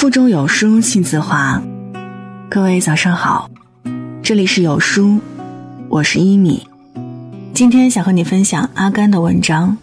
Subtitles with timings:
[0.00, 1.62] 腹中有书气自华。
[2.48, 3.50] 各位早上好，
[4.22, 5.20] 这里是有书，
[5.90, 6.66] 我是一米。
[7.52, 9.76] 今天想和你分享阿甘的文章：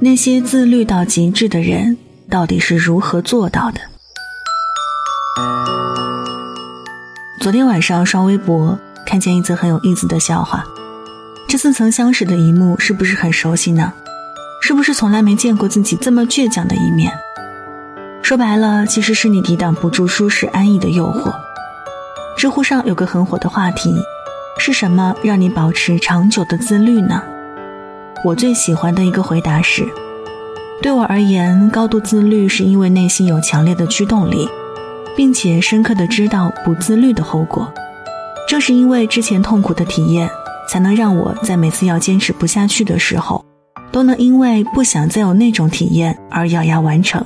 [0.00, 1.96] 那些自律到极致的人
[2.28, 3.80] 到底是如何做到的？
[7.40, 8.76] 昨天晚上刷微博，
[9.06, 10.64] 看见一则很有意思的笑话。
[11.46, 13.92] 这似曾相识的一幕，是不是很熟悉呢？
[14.60, 17.12] 是不是从来没见过自己这么倔强的一面？
[18.32, 21.30] 说白了，其实是你抵挡不住舒适安逸的诱惑。
[22.34, 23.94] 知乎上有个很火的话题：
[24.58, 27.22] 是什么让你保持长久的自律呢？
[28.24, 29.86] 我最喜欢的一个回答是：
[30.80, 34.48] 对我而言，高度自律是因为内心有强烈的驱动力，
[35.14, 37.70] 并且深刻的知道不自律的后果。
[38.48, 40.30] 正是因为之前痛苦的体验，
[40.66, 43.44] 才能让我在每次要坚持不下去的时候，
[43.90, 47.22] 都能因为不想再有那种体验而咬牙完成。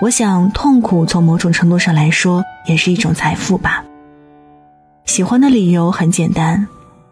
[0.00, 3.84] 我想，痛苦从某种程度上来说也是一种财富吧。
[5.04, 6.66] 喜欢的理由很简单，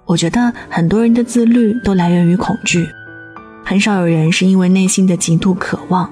[0.04, 2.84] 我觉得很多人的自律都来源于恐惧，
[3.64, 6.10] 很少有人是因为内心的极度渴望。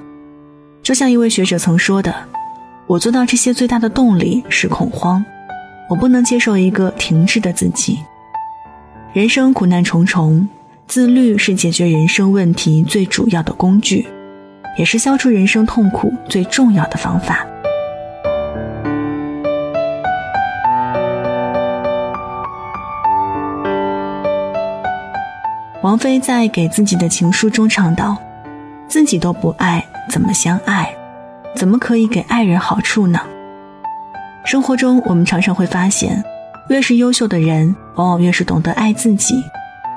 [0.82, 2.14] 就像一位学者曾说的
[2.86, 5.22] ：“我做到这些最大的动力是恐慌，
[5.90, 7.98] 我不能接受一个停滞的自己。”
[9.12, 10.48] 人生苦难重重，
[10.86, 14.06] 自律是解决人生问题最主要的工具。
[14.76, 17.46] 也是消除人生痛苦最重要的方法。
[25.82, 28.16] 王菲在给自己的情书中唱道
[28.86, 30.94] ：“自己都不爱，怎么相爱？
[31.56, 33.18] 怎么可以给爱人好处呢？”
[34.44, 36.22] 生活中，我们常常会发现，
[36.68, 39.42] 越是优秀的人，往往越是懂得爱自己，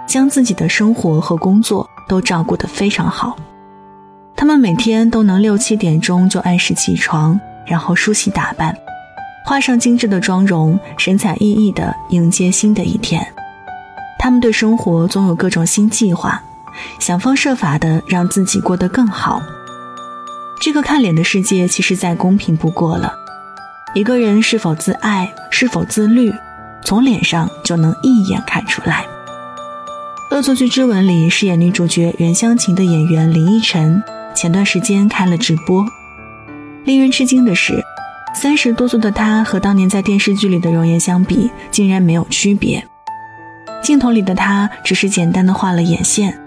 [0.07, 3.35] 将自己的生活和工作都照顾得非常好。
[4.35, 8.75] 他们每天都能六七点钟就按时起床，然后梳洗打扮，
[9.45, 13.25] 画上精致的妆容，神采奕奕地迎接新的一天。
[14.19, 16.41] 他们对生活总有各种新计划，
[16.99, 19.41] 想方设法地让自己过得更好。
[20.61, 23.13] 这个看脸的世界，其实再公平不过了。
[23.93, 26.33] 一个人是否自爱，是否自律，
[26.83, 29.05] 从脸上就能一眼看出来。
[30.35, 34.01] 《恶作剧之吻》里饰演女主角袁湘琴的演员林依晨。
[34.43, 35.85] 前段时间开了直播，
[36.83, 37.81] 令人吃惊的是，
[38.35, 42.85] 三十多岁的她和当年在电视剧里的容颜相比，竟然没有区别。
[43.81, 46.37] 镜头里的她只是简单的画了眼线，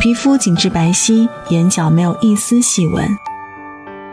[0.00, 3.04] 皮肤紧致白皙，眼角没有一丝细纹。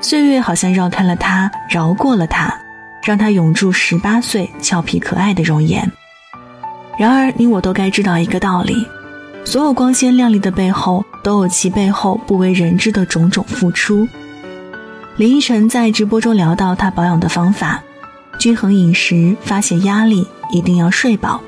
[0.02, 2.52] 岁月好像绕开了她，饶过了她，
[3.06, 5.92] 让她永驻十八岁俏皮可爱的容颜。
[6.98, 8.88] 然而，你我都该知道一个道理。
[9.46, 14.08] 所有光鲜亮丽的背后，都有其背后不为人知的种种付出。
[15.18, 17.84] 林依晨在直播中聊到她保养的方法：
[18.40, 21.42] 均衡饮食、发泄压力、一定要睡饱。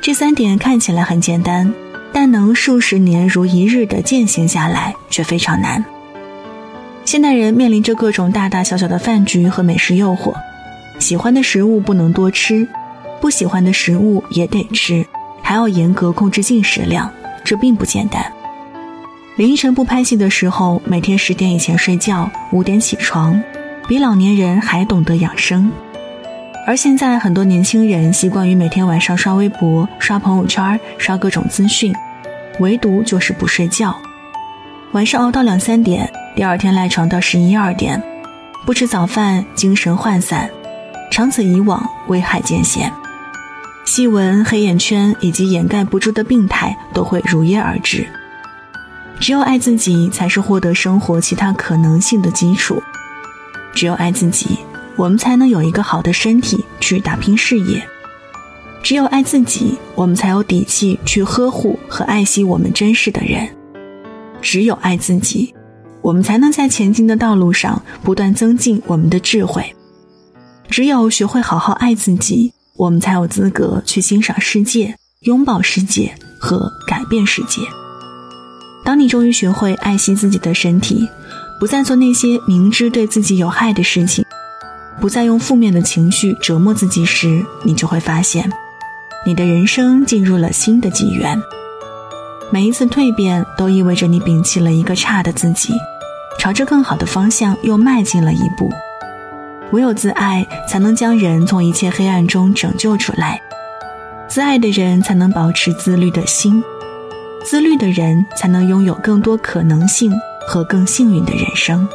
[0.00, 1.74] 这三点看起来很简单，
[2.12, 5.84] 但能数十年如一日的践行下来却非常难。
[7.04, 10.32] 现代人面临着各种大大小小的饭局和美食诱惑，
[11.00, 12.68] 喜欢的食物不能多吃，
[13.20, 15.04] 不喜欢的食物也得吃。
[15.50, 17.10] 还要严格控制进食量，
[17.42, 18.24] 这并不简单。
[19.34, 23.42] 林依晨不拍戏的时候，每天十点以前睡觉，五点起床，
[23.88, 25.68] 比老年人还懂得养生。
[26.68, 31.92] 而现在很多年轻人习惯于每天晚上刷微博、刷朋友圈、刷各种资讯，
[32.60, 33.92] 唯独就是不睡觉，
[34.92, 38.00] 晚上熬到两三点，第二天赖床到十一二点，
[38.64, 40.48] 不吃早饭，精神涣散，
[41.10, 42.92] 长此以往，危害渐显。
[43.90, 48.06] 细纹、黑眼圈以及掩盖不住的病态都会如约而至。
[49.18, 52.80] 只有爱自己，才是获得生活其他可能性的基础。
[53.74, 54.60] 只有爱自己，
[54.94, 57.84] 我们才能有一个好的身体去打拼事业。
[58.80, 63.48] 只有爱自己，我们才有底气去呵护和爱惜我们珍视的人。
[64.40, 65.52] 只有爱自己，
[66.00, 69.74] 我们才能在前进的道路上不断增进我们的智慧。
[70.68, 72.52] 只有学会好好爱自己。
[72.80, 74.96] 我们才有资格去欣赏世界、
[75.26, 77.60] 拥抱世界和改变世界。
[78.82, 81.06] 当你终于学会爱惜自己的身体，
[81.58, 84.24] 不再做那些明知对自己有害的事情，
[84.98, 88.50] 不再用负面的情绪折磨自己时，你就会发现，
[89.26, 91.38] 你的人生进入了新的纪元。
[92.50, 95.74] 每一次蜕变都意味着你摒弃了一个差的自己，
[96.38, 98.70] 朝着更好的方向又迈进了一步。
[99.72, 103.40] 唯有自爱，才能将人从一切黑暗中拯救出来。
[104.26, 106.62] 自爱的人才能保持自律的心，
[107.44, 110.12] 自律的人才能拥有更多可能性
[110.46, 111.86] 和更幸运的人生。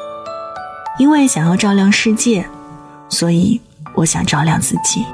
[0.98, 2.46] 因为想要照亮世界，
[3.10, 3.60] 所以
[3.94, 5.06] 我想照亮自己。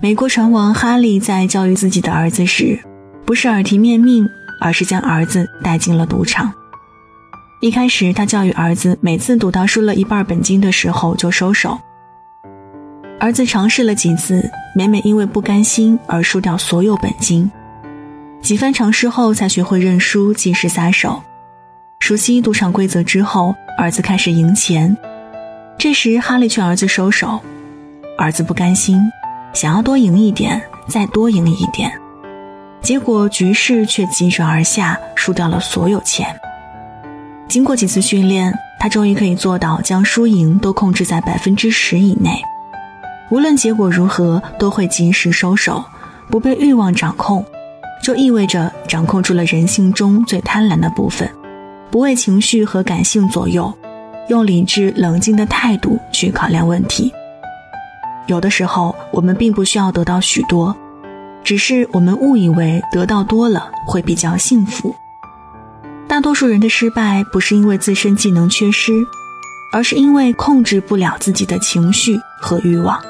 [0.00, 2.80] 美国船王哈利在教育自己的儿子时，
[3.24, 4.28] 不是耳提面命，
[4.62, 6.52] 而是将儿子带进了赌场。
[7.60, 11.78] 一开始，他教育儿子，每次赌到输了一半本金的时候就收手。
[13.20, 17.50] 儿子尝试了几次，每每因为不甘心而输掉所有本金。
[18.40, 21.22] 几番尝试后，才学会认输，及时撒手。
[22.00, 24.96] 熟悉赌场规则之后，儿子开始赢钱。
[25.78, 27.40] 这时，哈利劝儿子收手，
[28.18, 29.00] 儿子不甘心。
[29.52, 31.92] 想要多赢一点，再多赢一点，
[32.82, 36.34] 结果局势却急转而下，输掉了所有钱。
[37.46, 42.42] 经过几次训练，他终于可以做到将输赢都控制在百分之十以内，
[43.30, 45.84] 无论结果如何，都会及时收手，
[46.28, 47.44] 不被欲望掌控，
[48.02, 51.30] 就意味着掌控住了人性中最贪婪的部分，
[51.88, 53.72] 不为情绪和感性左右，
[54.28, 57.12] 用理智冷静的态度去考量问题。
[58.26, 60.74] 有的时候，我们并不需要得到许多，
[61.44, 64.94] 只是我们误以为得到多了会比较幸福。
[66.08, 68.92] 大多数人的失败不是因为自身技能缺失，
[69.72, 73.00] 而是因为控制不了自己的情绪和欲望。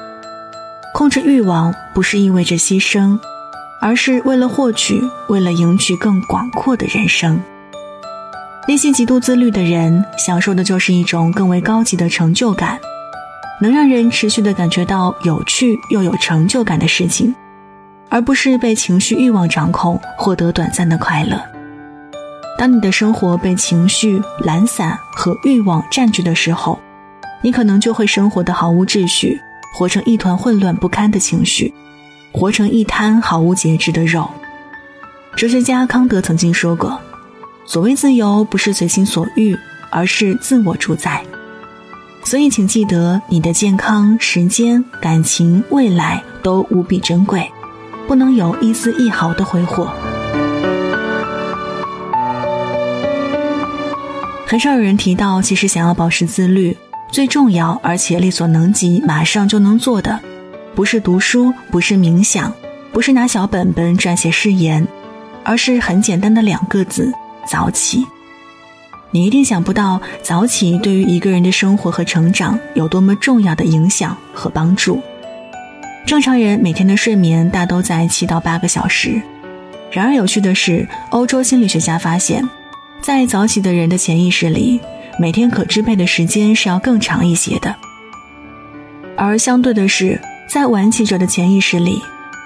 [0.95, 3.19] 控制欲望不是意味着牺牲，
[3.81, 7.41] 而是为了获取，为了赢取更广阔的人生。
[8.69, 12.79] 那些极度自律的人，享受的就是一种更为高级的成就感。
[13.61, 17.35] 能让人持续的感觉到有趣又有成就感的事情，
[18.13, 21.41] 而不是被情绪欲望掌控，获得短暂的快乐。
[22.59, 26.79] 当你的生活被情绪、懒散和欲望占据的时候，
[27.41, 29.41] 你可能就会生活的毫无秩序，
[29.75, 31.73] 活成一团混乱不堪的情绪，
[32.33, 34.29] 活成一滩毫无节制的肉。
[35.35, 37.01] 哲学家康德曾经说过
[37.65, 39.57] ：“所谓自由，不是随心所欲，
[39.89, 41.25] 而是自我主宰。”
[42.25, 47.51] 所以，请记得，你的健康、时间、感情、未来都无比珍贵，
[48.07, 49.93] 不能有一丝一毫的挥霍。
[54.47, 56.77] 很少有人提到，其实想要保持自律，
[57.11, 60.21] 最重要而且力所能及、马上就能做的，
[60.75, 62.53] 不是读书，不是冥想，
[62.93, 64.87] 不是拿小本本撰写誓言，
[65.43, 67.11] 而是很简单的两个字：
[67.47, 68.07] 早起。
[69.11, 75.01] 你一定想不到，早起对于一个人的生活和成长有多么重要的影响和帮助。
[76.05, 79.23] 正常人每天的睡眠大都在七到八个小时，
[79.91, 82.47] 然而有趣的是，欧洲心理学家发现，
[83.01, 84.81] 在早起的人的潜意识里，
[85.19, 87.73] 每天可支配的时间是要更长一些的；
[89.17, 92.03] 而相对的是，在晚起者的潜意识里，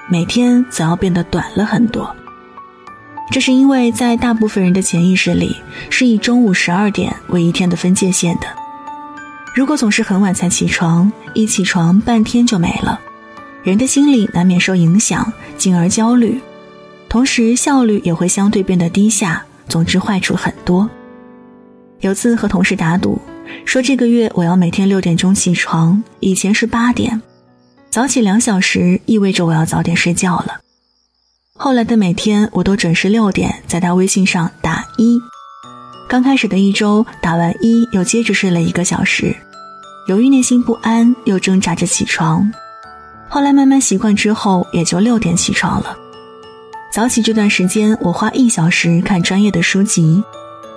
[0.08, 2.14] 每天则要变得短了很多。
[3.32, 5.56] 这是因为在大部分人的潜意识里，
[5.90, 8.46] 是以中午十二点为一天的分界线的。
[9.54, 13.00] 如果总是很晚才起床，一起床半天就没了，
[13.66, 16.40] 人的心理难免受影响，进而焦虑，
[17.08, 19.44] 同时效率也会相对变得低下。
[19.66, 20.88] 总之坏处很多。
[21.98, 23.20] 有次和同事打赌，
[23.64, 27.20] 说这个月我要每天六点钟起床，以前是八点，
[27.90, 30.60] 早起两小时意味着我要早点睡觉了。
[31.56, 35.20] 后来的每天，我都准时六点在他微信上打一。
[36.08, 39.34] 刚开始的一周，打完一又接着睡了一个小时，
[40.06, 42.48] 由于内心不安，又挣扎着起床。
[43.28, 45.96] 后来慢慢习惯之后，也就六点起床了。
[46.92, 50.22] 早起这段时间，我花一小时看专业的书籍，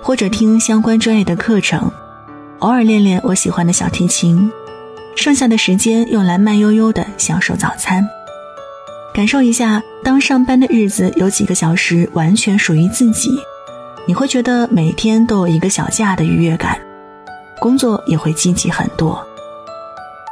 [0.02, 1.90] 或者听相关专业的课程，
[2.58, 4.50] 偶尔练练我喜欢的小提琴，
[5.16, 8.06] 剩下的时间用来慢悠悠的享受早餐。
[9.14, 13.30] 感受一下，当上班的日子有几个小时完全属于自己，
[14.06, 16.78] 你会觉得每天都有一个小假的愉悦感，
[17.60, 19.24] 工作也会积极很多。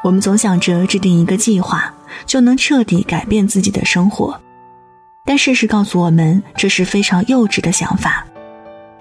[0.05, 1.93] 我们总想着制定一个计划
[2.27, 4.39] 就能彻底改变自己的生活，
[5.25, 8.27] 但事实告诉我们这是非常幼稚的想法。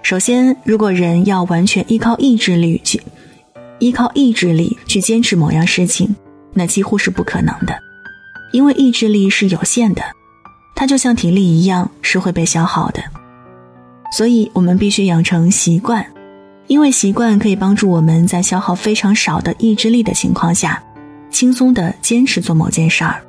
[0.02, 3.00] 首先，如果人要完全依靠意志力去
[3.78, 6.14] 依靠意志力去坚持某样事情，
[6.52, 7.78] 那几乎是不可能的。
[8.52, 10.02] 因为意志力是有限的，
[10.74, 13.02] 它就像体力一样是会被消耗的，
[14.16, 16.06] 所以我们必须养成习惯，
[16.66, 20.82] 因为习惯可以帮助我们在消耗非常少的意志力的情况下，
[21.30, 23.22] 轻松的坚持做某件事儿。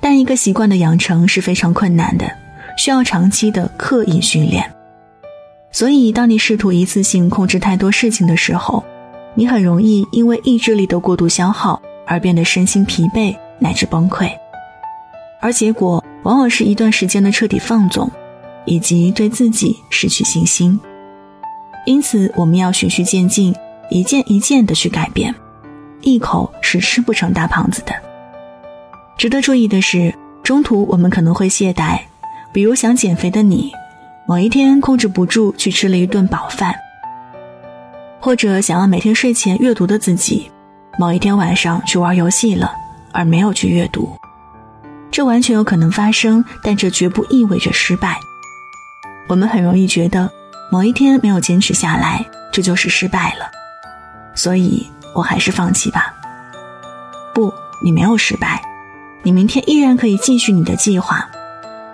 [0.00, 2.30] 但一个习惯的养成是非常困难的，
[2.78, 4.70] 需要长期的刻意训练。
[5.72, 8.84] 所以，当你试图一次性控制太多事情的时候，
[9.34, 13.36] 你很容易因为意志力的过度消耗而变得身心疲惫。
[13.58, 14.30] 乃至崩溃，
[15.40, 18.06] 而结果往往是一段时间的彻底放纵，
[18.66, 20.78] 以及对自己失去信心。
[21.86, 23.54] 因此，我们要循序渐进，
[23.88, 25.34] 一件一件的去改变。
[26.06, 27.92] 一口是吃不成大胖子的。
[29.18, 31.98] 值得注意的是，中途我们可能会懈怠，
[32.52, 33.72] 比如想减肥的你，
[34.24, 36.72] 某一天控制不住去吃了一顿饱饭；
[38.20, 40.48] 或者想要每天睡前阅读的自己，
[40.96, 42.72] 某一天晚上去玩游戏了，
[43.12, 44.16] 而没有去阅读。
[45.10, 48.16] 这完全有可能发生，但这绝不意味着失败。
[49.26, 50.30] 我们很容易觉得。
[50.68, 53.48] 某一天没有坚持下来，这就是失败了。
[54.34, 54.84] 所以
[55.16, 56.14] 我还是放弃吧。
[57.34, 58.62] 不，你没有失败，
[59.22, 61.26] 你明天依然可以继续你的计划。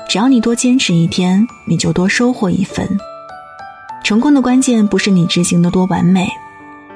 [0.09, 2.87] 只要你多坚持一天，你就多收获一分。
[4.03, 6.29] 成功的关键不是你执行的多完美，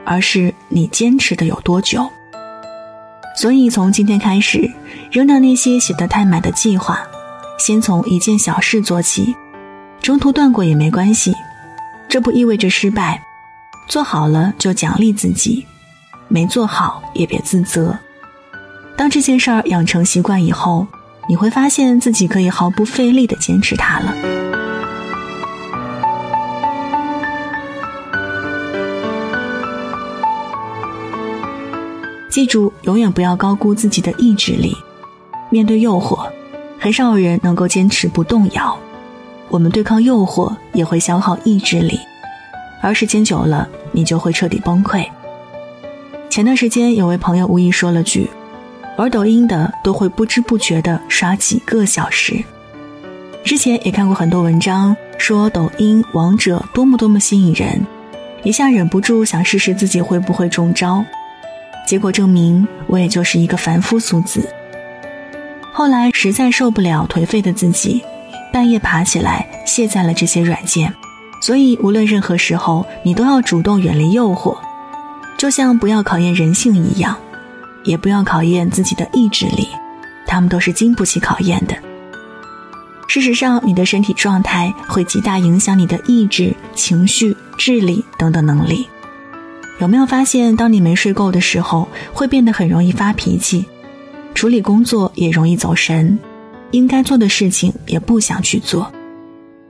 [0.04, 2.04] 而是你坚持的有多久。
[3.37, 4.68] 所以从今天开始，
[5.12, 7.00] 扔掉那些写得太满的计划，
[7.59, 9.37] 先从一件小事做起，
[10.02, 11.33] 中途断过也没关系。
[12.09, 13.23] 这不意味着失败，
[13.88, 15.66] 做好了就奖励自己，
[16.28, 17.97] 没做好也别自责。
[18.97, 20.87] 当这件事儿养成习惯以后，
[21.28, 24.14] 你会发现自己可以毫不费力的坚持它了。
[32.30, 34.76] 记住，永远不要高估自己的意志力。
[35.49, 36.30] 面对诱惑，
[36.78, 38.78] 很少有人能够坚持不动摇。
[39.49, 41.99] 我们对抗诱惑也会消耗意志力，
[42.83, 45.09] 而时间久了，你就会彻底崩溃。
[46.36, 48.30] 前段时间有位朋友无意说了句
[48.98, 52.44] ：“玩抖音的都会不知不觉的刷几个小时。”
[53.42, 57.86] 之前也看过很多文章说抖音王者多么多么吸引人，
[58.42, 61.02] 一下忍不住想试试自己会不会中招，
[61.88, 64.46] 结果证明我也就是一个凡夫俗子。
[65.72, 68.04] 后来实在受不了颓废的自己。
[68.52, 70.92] 半夜爬起来，卸载了这些软件。
[71.40, 74.54] 所以，无论任何时候，你都要主动远离诱惑，
[75.36, 77.16] 就像不要考验人性一样，
[77.84, 79.68] 也不要考验自己的意志力，
[80.26, 81.76] 他们都是经不起考验的。
[83.08, 88.86] 事实上，你的身体状态会极大影响你的意志、情绪、智力等等能力。
[89.78, 93.64] 有没有发现，当你没睡够的时候，会变得很容易发脾气，
[94.34, 96.18] 处理工作也容易走神？
[96.72, 98.90] 应该做的事情也不想去做。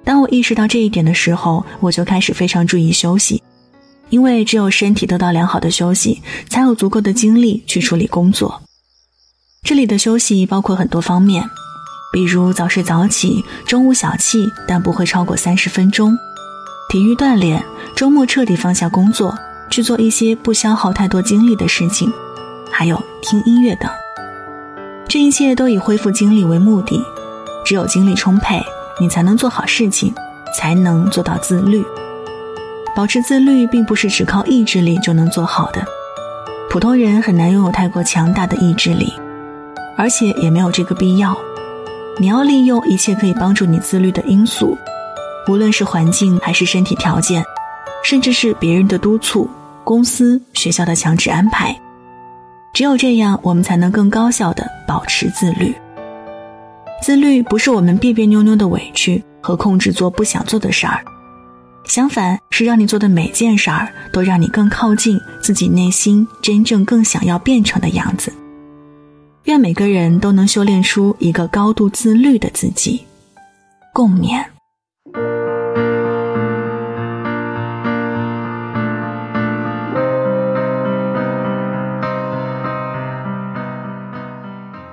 [0.02, 3.42] 当我意识到这一点的时候，我就开始非常注意休息，
[4.09, 8.63] 因为只有身体得到良好的休息，才有足够的精力去处理工作。
[9.63, 11.45] 这里的休息包括很多方面，
[12.13, 16.13] 比如早睡早起，中午小憩，但不会超过三十分钟；
[16.89, 17.65] 体育锻炼，
[17.97, 19.37] 周末彻底放下工作，
[19.69, 22.13] 去做一些不消耗太多精力的事情，
[22.71, 23.91] 还有听音乐等。
[25.09, 27.05] 这一切都以恢复精力为目的，
[27.65, 28.63] 只有精力充沛，
[29.01, 30.15] 你才能做好事情，
[30.57, 31.85] 才能做到自律。
[32.97, 35.85] 保持自律并不是只靠意志力就能做好的，
[36.71, 39.12] 普通人很难拥有太过强大的意志力，
[39.99, 41.37] 而且也没有这个必要。
[42.19, 44.79] 你要利用一切可以帮助你自律的因素，
[45.47, 47.45] 无论是环境还是身体条件，
[48.03, 49.47] 甚至是别人的督促、
[49.85, 51.79] 公司、学校的强制安排。
[52.73, 55.75] 只有这样，我们才能更高效的保持自律。
[57.03, 61.05] 自律不是我们别别扭扭的委屈和控制做不想做的事儿，
[61.87, 68.33] 相反是让你做的每件事儿都让你更靠近自己内心真正更想要变成的样子。
[69.45, 73.07] 愿每个人都能修炼出一个高度自律的自己。
[73.93, 74.45] 共勉。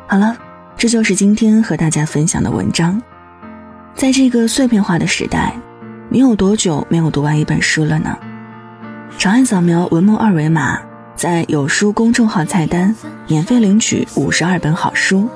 [0.07, 0.37] 好了，
[0.77, 3.01] 这就是今天和大家分享的文章。
[3.95, 5.57] 在这个碎片化的时代，
[6.13, 8.15] 你有多久没有读完一本书了呢？
[9.17, 10.79] 长按扫描文末二维码，
[11.15, 12.95] 在有书公众号菜单
[13.27, 15.27] 免费领取五十二本好书，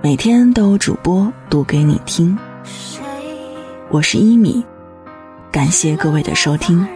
[0.00, 2.38] 每天都有主播读给你听。
[3.90, 4.64] 我是一米，
[5.52, 6.88] 感谢各位的收听，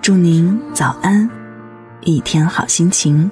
[0.00, 1.28] 祝您早安，
[2.00, 3.30] 一天好心情。